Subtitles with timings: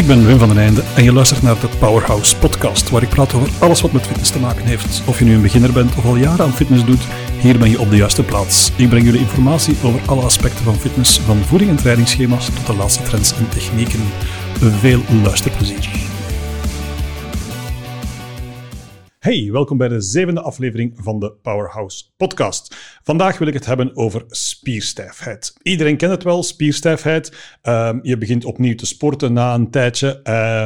[0.00, 3.08] Ik ben Wim van den Einde en je luistert naar de Powerhouse podcast, waar ik
[3.08, 5.02] praat over alles wat met fitness te maken heeft.
[5.06, 7.02] Of je nu een beginner bent of al jaren aan fitness doet,
[7.40, 8.72] hier ben je op de juiste plaats.
[8.76, 12.74] Ik breng jullie informatie over alle aspecten van fitness, van voeding en trainingsschema's tot de
[12.74, 14.00] laatste trends en technieken.
[14.80, 15.88] Veel luisterplezier.
[19.20, 22.76] Hey, welkom bij de zevende aflevering van de Powerhouse Podcast.
[23.02, 25.54] Vandaag wil ik het hebben over spierstijfheid.
[25.62, 27.58] Iedereen kent het wel, spierstijfheid.
[27.62, 30.20] Um, je begint opnieuw te sporten na een tijdje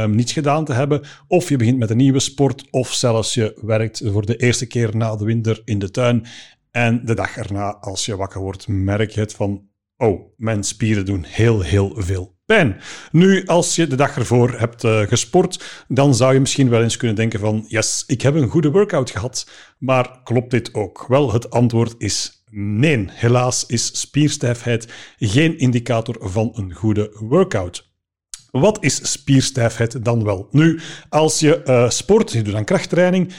[0.05, 3.59] um, niets gedaan te hebben, of je begint met een nieuwe sport, of zelfs je
[3.63, 6.27] werkt voor de eerste keer na de winter in de tuin.
[6.71, 11.05] En de dag erna, als je wakker wordt, merk je het van: oh, mijn spieren
[11.05, 12.81] doen heel, heel veel pijn.
[13.11, 16.97] Nu, als je de dag ervoor hebt uh, gesport, dan zou je misschien wel eens
[16.97, 19.47] kunnen denken van yes, ik heb een goede workout gehad.
[19.79, 21.05] Maar klopt dit ook?
[21.09, 23.09] Wel, het antwoord is nee.
[23.11, 27.93] Helaas is spierstijfheid geen indicator van een goede workout.
[28.51, 30.49] Wat is spierstijfheid dan wel?
[30.51, 33.33] Nu, als je uh, sport, je doet aan krachttraining,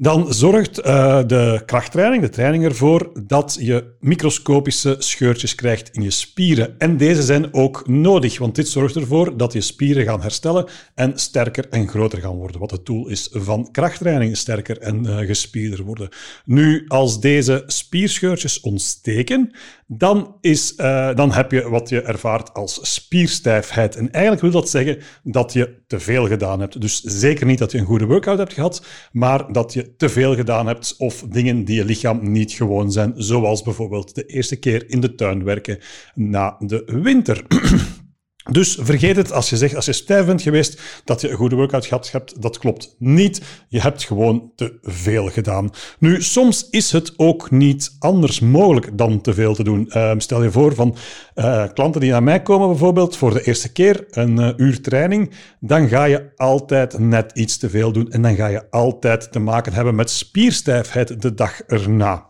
[0.00, 6.10] dan zorgt uh, de krachttraining, de training ervoor dat je microscopische scheurtjes krijgt in je
[6.10, 6.74] spieren.
[6.78, 11.18] En deze zijn ook nodig, want dit zorgt ervoor dat je spieren gaan herstellen en
[11.18, 12.60] sterker en groter gaan worden.
[12.60, 16.08] Wat het doel is van krachttraining, sterker en uh, gespierder worden.
[16.44, 19.54] Nu, als deze spierscheurtjes ontsteken,
[19.92, 23.96] dan, is, uh, dan heb je wat je ervaart als spierstijfheid.
[23.96, 26.80] En eigenlijk wil dat zeggen dat je te veel gedaan hebt.
[26.80, 30.34] Dus zeker niet dat je een goede workout hebt gehad, maar dat je te veel
[30.34, 34.90] gedaan hebt of dingen die je lichaam niet gewoon zijn, zoals bijvoorbeeld de eerste keer
[34.90, 35.78] in de tuin werken
[36.14, 37.44] na de winter.
[38.50, 41.56] Dus vergeet het als je zegt, als je stijf bent geweest, dat je een goede
[41.56, 42.42] workout gehad hebt.
[42.42, 43.40] Dat klopt niet.
[43.68, 45.70] Je hebt gewoon te veel gedaan.
[45.98, 49.90] Nu, soms is het ook niet anders mogelijk dan te veel te doen.
[49.92, 50.96] Uh, stel je voor van
[51.34, 55.30] uh, klanten die naar mij komen bijvoorbeeld voor de eerste keer, een uh, uur training,
[55.60, 59.38] dan ga je altijd net iets te veel doen en dan ga je altijd te
[59.38, 62.29] maken hebben met spierstijfheid de dag erna.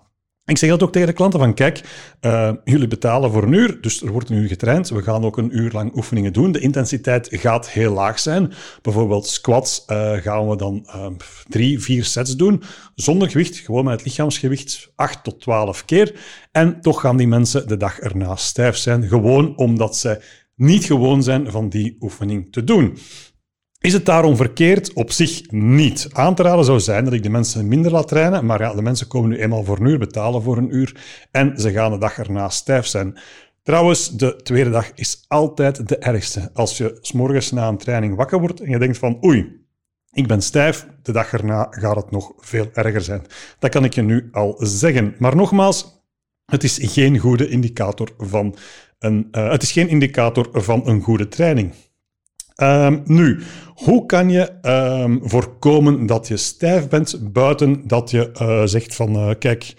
[0.50, 1.82] Ik zeg dat ook tegen de klanten van kijk,
[2.20, 4.88] uh, jullie betalen voor een uur, dus er wordt een uur getraind.
[4.88, 6.52] We gaan ook een uur lang oefeningen doen.
[6.52, 8.52] De intensiteit gaat heel laag zijn.
[8.82, 11.06] Bijvoorbeeld squats uh, gaan we dan uh,
[11.48, 12.62] drie, vier sets doen,
[12.94, 16.14] zonder gewicht, gewoon met het lichaamsgewicht, acht tot twaalf keer.
[16.52, 20.22] En toch gaan die mensen de dag erna stijf zijn, gewoon omdat ze
[20.56, 22.98] niet gewoon zijn van die oefening te doen.
[23.80, 24.92] Is het daarom verkeerd?
[24.92, 26.08] Op zich niet.
[26.12, 28.82] Aan te raden zou zijn dat ik de mensen minder laat trainen, maar ja, de
[28.82, 31.98] mensen komen nu eenmaal voor een uur, betalen voor een uur en ze gaan de
[31.98, 33.18] dag erna stijf zijn.
[33.62, 36.50] Trouwens, de tweede dag is altijd de ergste.
[36.54, 39.66] Als je s morgens na een training wakker wordt en je denkt van oei,
[40.10, 43.22] ik ben stijf, de dag erna gaat het nog veel erger zijn.
[43.58, 45.14] Dat kan ik je nu al zeggen.
[45.18, 46.04] Maar nogmaals,
[46.44, 48.56] het is geen goede indicator van
[48.98, 51.74] een, uh, het is geen indicator van een goede training.
[52.62, 53.40] Um, nu,
[53.74, 54.50] hoe kan je
[55.02, 59.74] um, voorkomen dat je stijf bent buiten dat je uh, zegt van uh, kijk,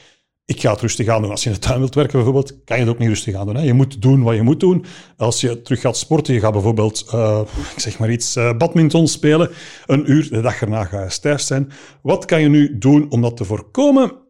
[0.45, 1.31] ik ga het rustig aan doen.
[1.31, 3.45] Als je in de tuin wilt werken bijvoorbeeld, kan je het ook niet rustig aan
[3.45, 3.55] doen.
[3.55, 3.61] Hè?
[3.61, 4.85] Je moet doen wat je moet doen.
[5.17, 7.41] Als je terug gaat sporten, je gaat bijvoorbeeld, uh,
[7.73, 9.49] ik zeg maar iets, badminton spelen,
[9.85, 11.71] een uur, de dag erna ga je stijf zijn.
[12.01, 14.20] Wat kan je nu doen om dat te voorkomen?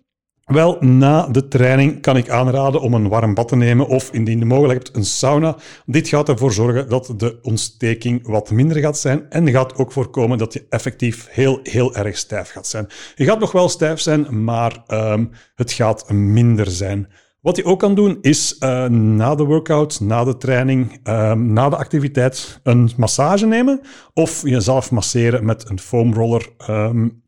[0.52, 4.40] Wel, na de training kan ik aanraden om een warm bad te nemen of indien
[4.40, 5.56] je mogelijk hebt een sauna.
[5.86, 10.38] Dit gaat ervoor zorgen dat de ontsteking wat minder gaat zijn en gaat ook voorkomen
[10.38, 12.88] dat je effectief heel, heel erg stijf gaat zijn.
[13.16, 17.08] Je gaat nog wel stijf zijn, maar um, het gaat minder zijn.
[17.42, 21.70] Wat je ook kan doen is uh, na de workout, na de training, um, na
[21.70, 23.82] de activiteit een massage nemen
[24.14, 26.50] of jezelf masseren met een foamroller.
[26.70, 27.24] Um,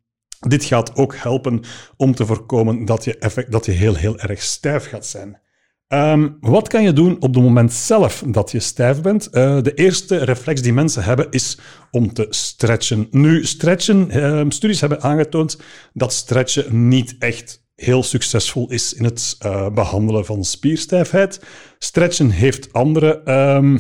[0.48, 1.62] dit gaat ook helpen
[1.98, 5.42] om te voorkomen dat je, effect, dat je heel, heel erg stijf gaat zijn.
[5.88, 9.28] Um, wat kan je doen op het moment zelf dat je stijf bent?
[9.32, 11.58] Uh, de eerste reflex die mensen hebben is
[11.92, 13.08] om te stretchen.
[13.12, 15.58] Nu, stretchen, um, studies hebben aangetoond
[15.94, 21.40] dat stretchen niet echt heel succesvol is in het uh, behandelen van spierstijfheid.
[21.78, 23.22] Stretchen heeft andere
[23.56, 23.80] um,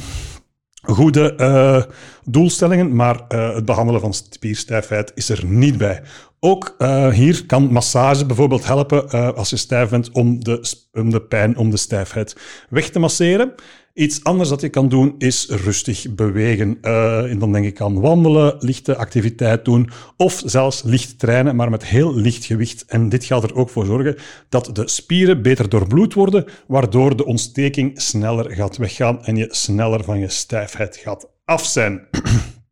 [0.84, 1.84] goede uh,
[2.24, 6.02] doelstellingen, maar uh, het behandelen van spierstijfheid is er niet bij.
[6.40, 11.22] Ook uh, hier kan massage bijvoorbeeld helpen als je stijf bent om de, om de
[11.22, 12.36] pijn, om de stijfheid
[12.70, 13.54] weg te masseren.
[13.94, 16.78] Iets anders dat je kan doen is rustig bewegen.
[16.82, 21.70] Uh, en dan denk ik aan wandelen, lichte activiteit doen of zelfs licht trainen, maar
[21.70, 22.86] met heel licht gewicht.
[22.86, 24.16] En dit gaat er ook voor zorgen
[24.50, 30.04] dat de spieren beter doorbloed worden, waardoor de ontsteking sneller gaat weggaan en je sneller
[30.04, 32.08] van je stijfheid gaat af zijn.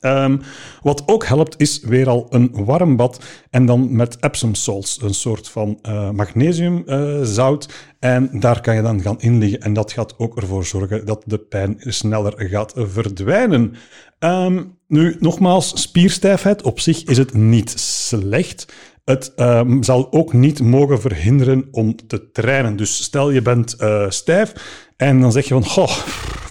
[0.00, 0.36] Ehm,
[0.82, 3.24] wat ook helpt, is weer al een warm bad.
[3.50, 7.68] En dan met Epsom salts, een soort van uh, magnesiumzout.
[7.98, 9.60] en daar kan je dan gaan inliggen.
[9.60, 13.74] En dat gaat ook ervoor zorgen dat de pijn sneller gaat verdwijnen.
[14.18, 18.66] Ehm, nu, nogmaals, spierstijfheid op zich is het niet slecht.
[19.04, 22.76] Het ehm, zal ook niet mogen verhinderen om te trainen.
[22.76, 24.52] Dus stel je bent uh, stijf
[24.96, 25.96] en dan zeg je van, goh,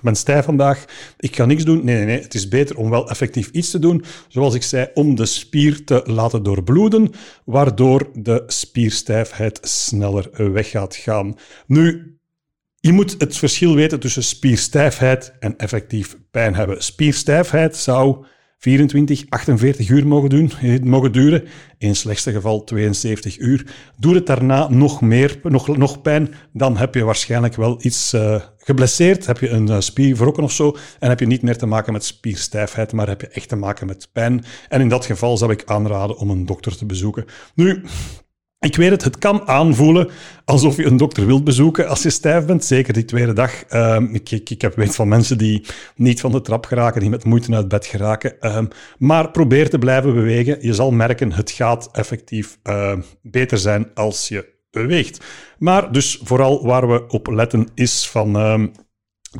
[0.08, 0.86] ben stijf vandaag,
[1.18, 1.86] ik ga niks doen.
[1.86, 4.04] Nee, nee, nee, het is beter om wel effectief iets te doen.
[4.28, 7.12] Zoals ik zei, om de spier te laten doorbloeden,
[7.46, 11.36] waardoor de spierstijfheid sneller weg gaat gaan.
[11.68, 12.18] Nu,
[12.80, 16.84] je moet het verschil weten tussen spierstijfheid en effectief pijn hebben.
[16.84, 18.26] Spierstijfheid zou
[18.60, 20.52] 24, 48 uur mogen, doen,
[20.84, 21.44] mogen duren.
[21.78, 23.66] In het slechtste geval 72 uur.
[23.98, 28.42] Doe het daarna nog meer, nog, nog pijn, dan heb je waarschijnlijk wel iets uh,
[28.58, 29.26] geblesseerd.
[29.26, 30.76] Heb je een uh, spier verrokken of zo.
[31.00, 33.88] En heb je niet meer te maken met spierstijfheid, maar heb je echt te maken
[33.88, 34.44] met pijn.
[34.70, 37.26] En in dat geval zou ik aanraden om een dokter te bezoeken.
[37.56, 37.84] Nu,
[38.60, 40.10] ik weet het, het kan aanvoelen
[40.46, 42.66] alsof je een dokter wilt bezoeken als je stijf bent.
[42.66, 43.64] Zeker die tweede dag.
[43.70, 45.66] Uh, ik, ik, heb weet van mensen die
[45.96, 48.36] niet van de trap geraken, die met moeite uit bed geraken.
[48.42, 48.60] Uh,
[48.98, 50.58] maar probeer te blijven bewegen.
[50.62, 55.26] Je zal merken, het gaat effectief uh, beter zijn als je beweegt.
[55.60, 58.36] Maar dus vooral waar we op letten is van...
[58.36, 58.68] Ehm,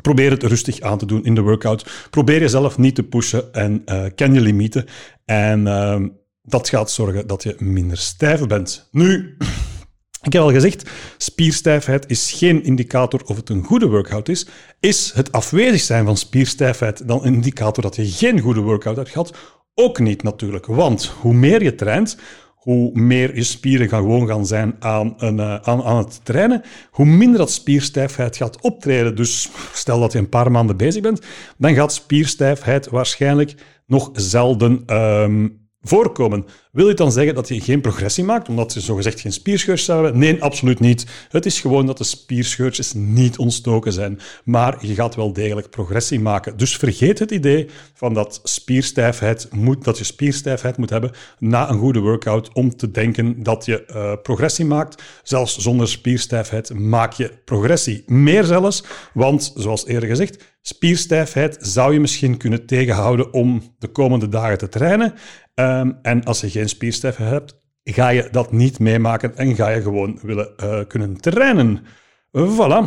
[0.02, 2.08] probeer het rustig aan te doen in de workout.
[2.10, 4.86] Probeer jezelf niet te pushen en uh, ken je limieten.
[5.26, 6.08] En ehm,
[6.48, 8.88] dat gaat zorgen dat je minder stijf bent.
[8.92, 9.36] Nu,
[10.28, 14.48] ik heb al gezegd, spierstijfheid is geen indicator of het een goede workout is.
[14.80, 19.10] Is het afwezig zijn van spierstijfheid dan een indicator dat je geen goede workout hebt
[19.10, 19.38] gehad?
[19.74, 22.18] Ook niet natuurlijk, want hoe meer je traint,
[22.56, 26.62] hoe meer je spieren gaan gewoon gaan zijn aan, een, uh, aan, het trainen,
[26.92, 29.16] hoe minder dat spierstijfheid gaat optreden.
[29.16, 31.22] Dus stel dat je een paar maanden bezig bent,
[31.58, 33.56] dan gaat spierstijfheid waarschijnlijk
[33.86, 36.46] nog zelden um, voorkomen.
[36.72, 40.18] Wil je dan zeggen dat je geen progressie maakt, omdat je zogezegd geen spierscheurtjes hebben?
[40.18, 41.06] Nee, absoluut niet.
[41.30, 44.20] Het is gewoon dat de spierscheurtjes niet ontstoken zijn.
[44.44, 46.58] Maar je gaat wel degelijk progressie maken.
[46.58, 51.80] Dus vergeet het idee van dat, spierstijfheid moet, dat je spierstijfheid moet hebben na een
[51.80, 55.04] goede workout om te denken dat je uh, progressie maakt.
[55.24, 58.04] Zelfs zonder spierstijfheid maak je progressie.
[58.06, 64.30] Meer zelfs, want zoals eerder gezegd, spierstijfheid zou je misschien kunnen tegenhouden om de komende
[64.30, 65.14] dagen te trainen.
[65.60, 69.82] Um, en als je geen spierstijfheid hebt, ga je dat niet meemaken en ga je
[69.82, 71.84] gewoon willen uh, kunnen trainen.
[72.32, 72.84] Voilà.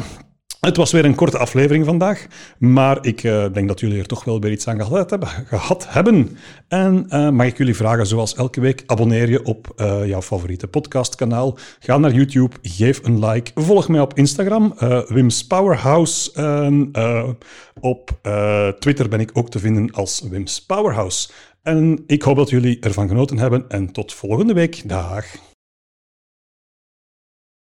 [0.61, 2.27] Het was weer een korte aflevering vandaag,
[2.59, 5.29] maar ik uh, denk dat jullie er toch wel weer iets aan gehad hebben.
[5.29, 6.37] Gehad hebben.
[6.69, 9.73] En uh, mag ik jullie vragen, zoals elke week, abonneer je op
[10.05, 11.59] jouw favoriete podcastkanaal.
[11.79, 13.51] Ga naar YouTube, geef een like.
[13.55, 14.75] Volg mij op Instagram,
[15.07, 16.31] Wim's Powerhouse.
[17.81, 18.19] op
[18.79, 21.31] Twitter ben ik ook te vinden als Wim's Powerhouse.
[21.63, 24.89] En ik hoop dat jullie ervan genoten hebben en tot volgende week.
[24.89, 25.50] Dag.